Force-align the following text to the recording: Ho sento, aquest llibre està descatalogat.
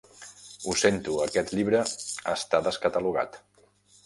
Ho 0.67 0.73
sento, 0.83 1.13
aquest 1.25 1.53
llibre 1.57 1.83
està 2.35 2.63
descatalogat. 2.71 3.39